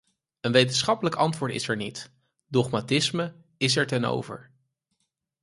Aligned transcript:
Een 0.41 0.51
wetenschappelijk 0.51 1.15
antwoord 1.15 1.51
is 1.51 1.67
er 1.67 1.75
niet; 1.75 2.11
dogmatisme 2.47 3.35
is 3.57 3.75
er 3.75 3.87
ten 3.87 4.05
over. 4.05 4.49